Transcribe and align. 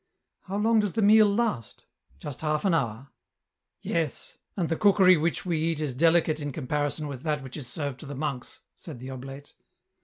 "How 0.47 0.57
long 0.57 0.79
does 0.79 0.93
the 0.93 1.03
meal 1.03 1.27
last?"" 1.31 1.85
Just 2.17 2.41
half 2.41 2.65
an 2.65 2.73
hour."" 2.73 3.09
Yes; 3.81 4.39
and 4.57 4.67
the 4.67 4.75
cookery 4.75 5.15
which 5.15 5.45
we 5.45 5.59
eat 5.59 5.79
is 5.79 5.93
delicate 5.93 6.39
in 6.39 6.51
comparison 6.51 7.07
with 7.07 7.21
that 7.21 7.43
which 7.43 7.55
is 7.55 7.67
served 7.67 7.99
to 7.99 8.07
the 8.07 8.15
monks," 8.15 8.61
said 8.75 8.97
the 8.99 9.11
oblate. 9.11 9.53